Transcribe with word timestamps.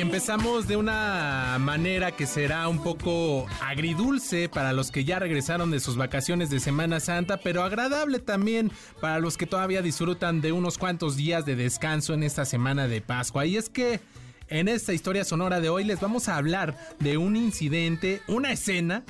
Empezamos 0.00 0.66
de 0.66 0.76
una 0.78 1.58
manera 1.60 2.12
que 2.12 2.26
será 2.26 2.66
un 2.68 2.82
poco 2.82 3.46
agridulce 3.60 4.48
para 4.48 4.72
los 4.72 4.90
que 4.90 5.04
ya 5.04 5.18
regresaron 5.18 5.70
de 5.70 5.78
sus 5.78 5.98
vacaciones 5.98 6.48
de 6.48 6.58
Semana 6.58 7.00
Santa, 7.00 7.36
pero 7.36 7.62
agradable 7.62 8.18
también 8.18 8.72
para 9.02 9.18
los 9.18 9.36
que 9.36 9.46
todavía 9.46 9.82
disfrutan 9.82 10.40
de 10.40 10.52
unos 10.52 10.78
cuantos 10.78 11.16
días 11.16 11.44
de 11.44 11.54
descanso 11.54 12.14
en 12.14 12.22
esta 12.22 12.46
semana 12.46 12.88
de 12.88 13.02
Pascua. 13.02 13.44
Y 13.44 13.58
es 13.58 13.68
que 13.68 14.00
en 14.48 14.68
esta 14.68 14.94
historia 14.94 15.22
sonora 15.22 15.60
de 15.60 15.68
hoy 15.68 15.84
les 15.84 16.00
vamos 16.00 16.28
a 16.28 16.36
hablar 16.36 16.78
de 16.98 17.18
un 17.18 17.36
incidente, 17.36 18.22
una 18.26 18.52
escena 18.52 19.04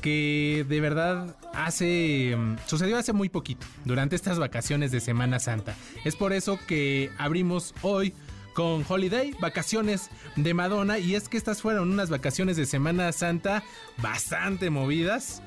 que 0.00 0.64
de 0.68 0.80
verdad 0.80 1.36
hace 1.52 2.36
sucedió 2.66 2.96
hace 2.96 3.12
muy 3.12 3.28
poquito, 3.28 3.66
durante 3.84 4.14
estas 4.14 4.38
vacaciones 4.38 4.92
de 4.92 5.00
Semana 5.00 5.40
Santa. 5.40 5.74
Es 6.04 6.14
por 6.14 6.32
eso 6.32 6.60
que 6.68 7.10
abrimos 7.18 7.74
hoy 7.82 8.14
con 8.58 8.84
Holiday, 8.88 9.36
vacaciones 9.38 10.10
de 10.34 10.52
Madonna. 10.52 10.98
Y 10.98 11.14
es 11.14 11.28
que 11.28 11.36
estas 11.36 11.62
fueron 11.62 11.92
unas 11.92 12.10
vacaciones 12.10 12.56
de 12.56 12.66
Semana 12.66 13.12
Santa 13.12 13.62
bastante 13.98 14.68
movidas. 14.68 15.44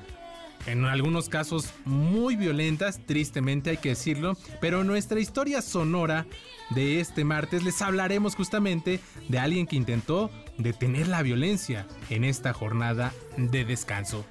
En 0.64 0.86
algunos 0.86 1.28
casos 1.28 1.74
muy 1.84 2.36
violentas, 2.36 3.00
tristemente 3.04 3.68
hay 3.68 3.76
que 3.76 3.90
decirlo. 3.90 4.34
Pero 4.62 4.80
en 4.80 4.86
nuestra 4.86 5.20
historia 5.20 5.60
sonora 5.60 6.24
de 6.70 7.00
este 7.00 7.22
martes 7.22 7.64
les 7.64 7.82
hablaremos 7.82 8.34
justamente 8.34 8.98
de 9.28 9.38
alguien 9.38 9.66
que 9.66 9.76
intentó 9.76 10.30
detener 10.56 11.06
la 11.06 11.20
violencia 11.20 11.86
en 12.08 12.24
esta 12.24 12.54
jornada 12.54 13.12
de 13.36 13.66
descanso. 13.66 14.24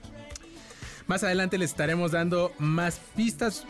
Más 1.05 1.23
adelante 1.23 1.59
les 1.59 1.69
estaremos 1.69 2.13
dando 2.13 2.51
más 2.57 2.99
pistas. 3.15 3.63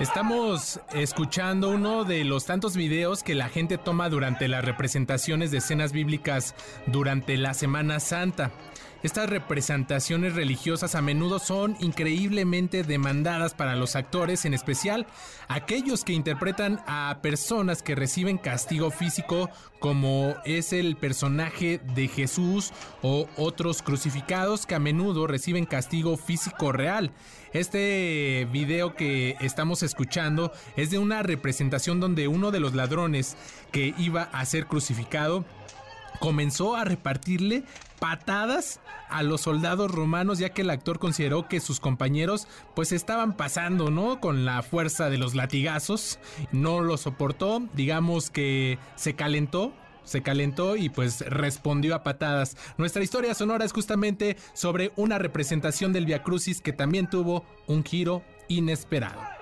Estamos 0.00 0.78
escuchando 0.94 1.70
uno 1.70 2.04
de 2.04 2.22
los 2.22 2.44
tantos 2.44 2.76
videos 2.76 3.24
que 3.24 3.34
la 3.34 3.48
gente 3.48 3.78
toma 3.78 4.08
durante 4.08 4.46
las 4.46 4.64
representaciones 4.64 5.50
de 5.50 5.58
escenas 5.58 5.90
bíblicas 5.90 6.54
durante 6.86 7.36
la 7.36 7.52
Semana 7.52 7.98
Santa. 7.98 8.52
Estas 9.00 9.30
representaciones 9.30 10.34
religiosas 10.34 10.96
a 10.96 11.02
menudo 11.02 11.38
son 11.38 11.76
increíblemente 11.78 12.82
demandadas 12.82 13.54
para 13.54 13.76
los 13.76 13.94
actores, 13.94 14.44
en 14.44 14.54
especial 14.54 15.06
aquellos 15.46 16.02
que 16.02 16.14
interpretan 16.14 16.80
a 16.88 17.20
personas 17.22 17.80
que 17.80 17.94
reciben 17.94 18.38
castigo 18.38 18.90
físico, 18.90 19.50
como 19.78 20.34
es 20.44 20.72
el 20.72 20.96
personaje 20.96 21.80
de 21.94 22.08
Jesús 22.08 22.72
o 23.00 23.28
otros 23.36 23.82
crucificados 23.82 24.66
que 24.66 24.74
a 24.74 24.80
menudo 24.80 25.28
reciben 25.28 25.64
castigo 25.64 26.16
físico 26.16 26.72
real. 26.72 27.12
Este 27.52 28.48
video 28.50 28.96
que 28.96 29.36
estamos 29.40 29.84
escuchando 29.84 30.52
es 30.76 30.90
de 30.90 30.98
una 30.98 31.22
representación 31.22 32.00
donde 32.00 32.26
uno 32.26 32.50
de 32.50 32.58
los 32.58 32.74
ladrones 32.74 33.36
que 33.70 33.94
iba 33.96 34.24
a 34.24 34.44
ser 34.44 34.66
crucificado 34.66 35.44
comenzó 36.18 36.76
a 36.76 36.84
repartirle 36.84 37.64
patadas 37.98 38.80
a 39.08 39.22
los 39.22 39.40
soldados 39.40 39.90
romanos 39.90 40.38
ya 40.38 40.50
que 40.50 40.62
el 40.62 40.70
actor 40.70 40.98
consideró 40.98 41.48
que 41.48 41.60
sus 41.60 41.80
compañeros 41.80 42.46
pues 42.74 42.92
estaban 42.92 43.36
pasando, 43.36 43.90
¿no? 43.90 44.20
Con 44.20 44.44
la 44.44 44.62
fuerza 44.62 45.10
de 45.10 45.18
los 45.18 45.34
latigazos, 45.34 46.18
no 46.52 46.80
lo 46.80 46.96
soportó, 46.96 47.62
digamos 47.74 48.30
que 48.30 48.78
se 48.96 49.14
calentó 49.14 49.72
se 50.04 50.22
calentó 50.22 50.76
y 50.76 50.88
pues 50.88 51.20
respondió 51.20 51.94
a 51.94 52.02
patadas. 52.02 52.56
Nuestra 52.78 53.02
historia 53.02 53.34
sonora 53.34 53.66
es 53.66 53.74
justamente 53.74 54.38
sobre 54.54 54.90
una 54.96 55.18
representación 55.18 55.92
del 55.92 56.06
Via 56.06 56.22
Crucis 56.22 56.62
que 56.62 56.72
también 56.72 57.10
tuvo 57.10 57.44
un 57.66 57.84
giro 57.84 58.22
inesperado. 58.48 59.37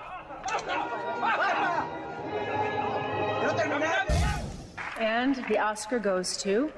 And 4.99 5.35
the 5.47 5.59
Oscar 5.59 5.99
goes 5.99 6.37
to 6.37 6.71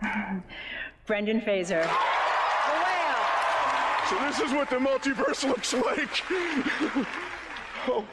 Brendan 1.06 1.40
Fraser. 1.42 1.84
So 4.08 4.16
this 4.26 4.40
is 4.40 4.52
what 4.52 4.68
the 4.70 4.76
multiverse 4.76 5.46
looks 5.46 5.72
like. 5.72 6.24
oh, 7.88 8.04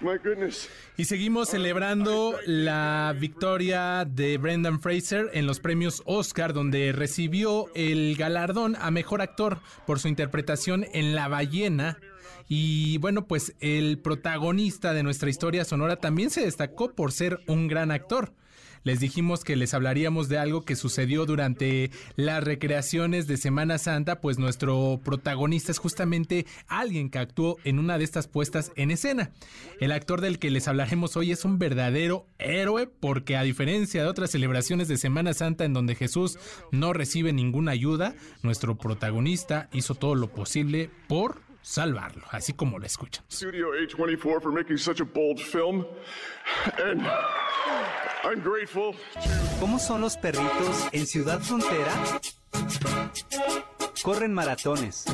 my 0.00 0.18
goodness. 0.18 0.68
Y 0.98 1.04
seguimos 1.06 1.48
celebrando 1.48 2.36
la 2.44 3.14
victoria 3.18 4.04
de 4.04 4.36
Brendan 4.38 4.80
Fraser 4.80 5.30
en 5.32 5.46
los 5.46 5.60
premios 5.60 6.02
Oscar, 6.04 6.52
donde 6.52 6.92
recibió 6.92 7.68
el 7.74 8.16
galardón 8.16 8.76
a 8.76 8.90
mejor 8.90 9.22
actor 9.22 9.60
por 9.86 9.98
su 9.98 10.08
interpretación 10.08 10.84
en 10.92 11.14
La 11.14 11.28
ballena. 11.28 11.96
Y 12.48 12.98
bueno, 12.98 13.26
pues 13.26 13.54
el 13.60 13.98
protagonista 13.98 14.94
de 14.94 15.02
nuestra 15.02 15.30
historia 15.30 15.64
sonora 15.64 15.96
también 15.96 16.30
se 16.30 16.42
destacó 16.42 16.92
por 16.92 17.12
ser 17.12 17.40
un 17.46 17.68
gran 17.68 17.90
actor 17.90 18.32
les 18.84 19.00
dijimos 19.00 19.44
que 19.44 19.56
les 19.56 19.72
hablaríamos 19.72 20.28
de 20.28 20.38
algo 20.38 20.62
que 20.62 20.76
sucedió 20.76 21.24
durante 21.24 21.90
las 22.16 22.44
recreaciones 22.44 23.26
de 23.26 23.38
Semana 23.38 23.78
Santa, 23.78 24.20
pues 24.20 24.38
nuestro 24.38 25.00
protagonista 25.02 25.72
es 25.72 25.78
justamente 25.78 26.46
alguien 26.68 27.08
que 27.08 27.18
actuó 27.18 27.56
en 27.64 27.78
una 27.78 27.96
de 27.96 28.04
estas 28.04 28.28
puestas 28.28 28.72
en 28.76 28.90
escena. 28.90 29.32
El 29.80 29.90
actor 29.90 30.20
del 30.20 30.38
que 30.38 30.50
les 30.50 30.68
hablaremos 30.68 31.16
hoy 31.16 31.32
es 31.32 31.46
un 31.46 31.58
verdadero 31.58 32.26
héroe 32.38 32.86
porque 32.86 33.38
a 33.38 33.42
diferencia 33.42 34.02
de 34.02 34.08
otras 34.08 34.30
celebraciones 34.30 34.86
de 34.86 34.98
Semana 34.98 35.32
Santa 35.32 35.64
en 35.64 35.72
donde 35.72 35.94
Jesús 35.94 36.38
no 36.70 36.92
recibe 36.92 37.32
ninguna 37.32 37.72
ayuda, 37.72 38.14
nuestro 38.42 38.76
protagonista 38.76 39.70
hizo 39.72 39.94
todo 39.94 40.14
lo 40.14 40.28
posible 40.28 40.90
por 41.08 41.40
salvarlo, 41.64 42.22
así 42.30 42.52
como 42.52 42.78
lo 42.78 42.86
escuchan. 42.86 43.24
Studio 43.30 43.68
A24 43.72 44.42
for 44.42 44.52
making 44.52 44.76
such 44.76 45.00
a 45.00 45.04
bold 45.04 45.40
film. 45.40 45.86
And 46.78 47.00
I'm 48.22 48.40
grateful 48.42 48.94
¿Cómo 49.58 49.78
son 49.78 50.02
los 50.02 50.16
perritos 50.16 50.88
en 50.92 51.06
Ciudad 51.06 51.40
Frontera? 51.40 51.92
Corren 54.02 54.34
maratones. 54.34 55.06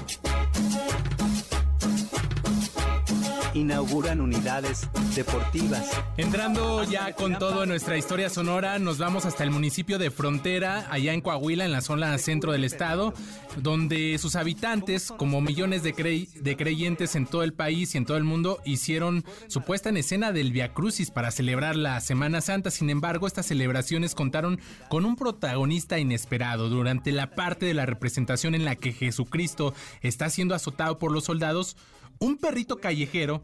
Inauguran 3.55 4.21
unidades 4.21 4.89
deportivas. 5.15 5.91
Entrando 6.17 6.85
ya 6.85 7.13
con 7.15 7.39
todo 7.39 7.63
en 7.63 7.69
nuestra 7.69 7.97
historia 7.97 8.31
sonora, 8.31 8.79
nos 8.79 8.99
vamos 8.99 9.25
hasta 9.25 9.45
el 9.45 9.51
municipio 9.51 9.99
de 9.99 10.11
Frontera, 10.11 10.87
allá 10.91 11.13
en 11.13 11.21
Coahuila, 11.21 11.65
en 11.65 11.73
la 11.73 11.81
zona 11.81 12.17
centro 12.19 12.53
del 12.53 12.65
estado, 12.65 13.15
donde 13.57 14.17
sus 14.19 14.37
habitantes, 14.37 15.13
como 15.17 15.41
millones 15.41 15.83
de, 15.83 16.29
de 16.35 16.57
creyentes 16.57 17.15
en 17.17 17.27
todo 17.27 17.43
el 17.43 17.53
país 17.53 17.95
y 17.95 17.99
en 17.99 18.07
todo 18.07 18.17
el 18.17 18.25
mundo, 18.25 18.61
hicieron 18.65 19.25
su 19.49 19.63
puesta 19.63 19.89
en 19.89 19.97
escena 19.97 20.33
del 20.33 20.53
Via 20.53 20.73
Crucis 20.73 21.11
para 21.11 21.31
celebrar 21.31 21.77
la 21.77 22.01
Semana 22.01 22.41
Santa. 22.41 22.71
Sin 22.71 22.91
embargo, 22.91 23.27
estas 23.27 23.47
celebraciones 23.47 24.15
contaron 24.15 24.61
con 24.89 25.05
un 25.05 25.17
protagonista 25.17 25.99
inesperado. 25.99 26.69
Durante 26.69 27.13
la 27.13 27.31
parte 27.31 27.67
de 27.67 27.75
la 27.75 27.87
representación 27.87 28.55
en 28.55 28.65
la 28.65 28.77
que 28.77 28.93
Jesucristo 28.93 29.75
está 30.03 30.31
siendo 30.31 30.55
azotado 30.55 30.99
por 30.99 31.13
los 31.13 31.25
soldados, 31.25 31.77
un 32.19 32.37
perrito 32.37 32.77
callejero 32.81 33.43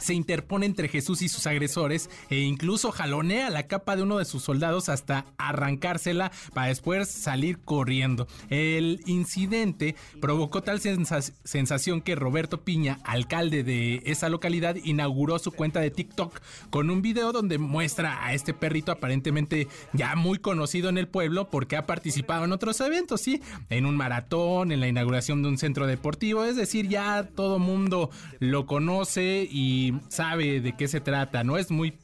se 0.00 0.14
interpone 0.14 0.66
entre 0.66 0.88
Jesús 0.88 1.22
y 1.22 1.28
sus 1.28 1.46
agresores 1.46 2.10
e 2.28 2.38
incluso 2.40 2.92
jalonea 2.92 3.50
la 3.50 3.66
capa 3.66 3.96
de 3.96 4.02
uno 4.02 4.18
de 4.18 4.24
sus 4.24 4.42
soldados 4.42 4.88
hasta 4.88 5.26
arrancársela 5.38 6.32
para 6.54 6.68
después 6.68 7.08
salir 7.08 7.58
corriendo. 7.58 8.26
El 8.48 9.00
incidente 9.06 9.94
provocó 10.20 10.62
tal 10.62 10.80
sensación 10.80 12.00
que 12.00 12.14
Roberto 12.14 12.62
Piña, 12.62 12.98
alcalde 13.04 13.62
de 13.62 14.02
esa 14.06 14.28
localidad, 14.28 14.76
inauguró 14.76 15.38
su 15.38 15.52
cuenta 15.52 15.80
de 15.80 15.90
TikTok 15.90 16.40
con 16.70 16.90
un 16.90 17.02
video 17.02 17.32
donde 17.32 17.58
muestra 17.58 18.24
a 18.24 18.34
este 18.34 18.54
perrito 18.54 18.92
aparentemente 18.92 19.68
ya 19.92 20.16
muy 20.16 20.38
conocido 20.38 20.88
en 20.88 20.98
el 20.98 21.08
pueblo 21.08 21.50
porque 21.50 21.76
ha 21.76 21.86
participado 21.86 22.44
en 22.44 22.52
otros 22.52 22.80
eventos, 22.80 23.20
sí, 23.20 23.40
en 23.68 23.86
un 23.86 23.96
maratón, 23.96 24.72
en 24.72 24.80
la 24.80 24.88
inauguración 24.88 25.42
de 25.42 25.48
un 25.48 25.58
centro 25.58 25.86
deportivo, 25.86 26.44
es 26.44 26.56
decir, 26.56 26.88
ya 26.88 27.24
todo 27.34 27.58
mundo 27.58 28.10
lo 28.38 28.66
conoce 28.66 29.48
y 29.50 29.89
sabe 30.08 30.60
de 30.60 30.76
qué 30.76 30.88
se 30.88 31.00
trata, 31.00 31.44
no 31.44 31.56
es 31.56 31.70
muy 31.70 31.94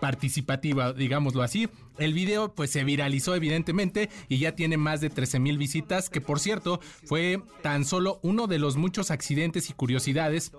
participativa, 0.00 0.92
digámoslo 0.92 1.42
así. 1.42 1.68
El 1.98 2.14
video 2.14 2.54
pues 2.54 2.70
se 2.70 2.84
viralizó 2.84 3.34
evidentemente 3.34 4.10
y 4.28 4.38
ya 4.38 4.52
tiene 4.52 4.76
más 4.76 5.00
de 5.00 5.10
13 5.10 5.38
mil 5.38 5.58
visitas, 5.58 6.10
que 6.10 6.20
por 6.20 6.40
cierto 6.40 6.80
fue 7.04 7.40
tan 7.62 7.84
solo 7.84 8.18
uno 8.22 8.46
de 8.46 8.58
los 8.58 8.76
muchos 8.76 9.10
accidentes 9.10 9.70
y 9.70 9.74
curiosidades 9.74 10.52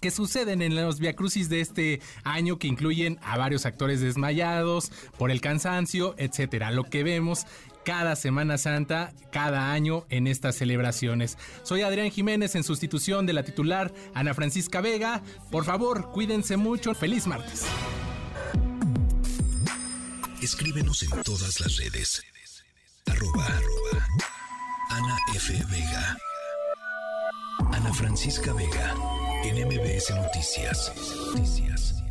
que 0.00 0.10
suceden 0.10 0.62
en 0.62 0.74
los 0.74 1.00
viacrucis 1.00 1.48
de 1.48 1.60
este 1.60 2.00
año 2.22 2.58
que 2.58 2.68
incluyen 2.68 3.18
a 3.22 3.38
varios 3.38 3.64
actores 3.66 4.00
desmayados 4.00 4.92
por 5.18 5.30
el 5.30 5.40
cansancio, 5.40 6.14
etcétera. 6.18 6.70
Lo 6.70 6.84
que 6.84 7.02
vemos 7.02 7.46
cada 7.86 8.16
Semana 8.16 8.58
Santa, 8.58 9.12
cada 9.30 9.70
año 9.70 10.06
en 10.10 10.26
estas 10.26 10.56
celebraciones. 10.56 11.38
Soy 11.62 11.82
Adrián 11.82 12.10
Jiménez 12.10 12.56
en 12.56 12.64
sustitución 12.64 13.26
de 13.26 13.32
la 13.32 13.44
titular 13.44 13.94
Ana 14.12 14.34
Francisca 14.34 14.80
Vega. 14.80 15.22
Por 15.52 15.64
favor, 15.64 16.10
cuídense 16.10 16.56
mucho. 16.56 16.96
Feliz 16.96 17.28
martes. 17.28 17.64
Escríbenos 20.42 21.04
en 21.04 21.10
todas 21.22 21.60
las 21.60 21.76
redes. 21.76 22.22
Arroba, 23.06 23.46
Ana 24.90 25.16
F. 25.36 25.54
Vega. 25.70 26.18
Ana 27.72 27.94
Francisca 27.94 28.52
Vega. 28.52 28.94
En 29.44 29.64
MBS 29.64 30.10
Noticias. 30.10 30.92
Noticias. 31.32 32.05